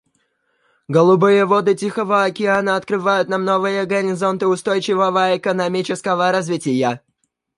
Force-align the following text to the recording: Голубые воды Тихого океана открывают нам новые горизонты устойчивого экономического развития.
Голубые 0.87 1.45
воды 1.45 1.75
Тихого 1.75 2.23
океана 2.23 2.75
открывают 2.75 3.29
нам 3.29 3.45
новые 3.45 3.85
горизонты 3.85 4.47
устойчивого 4.47 5.37
экономического 5.37 6.31
развития. 6.31 7.01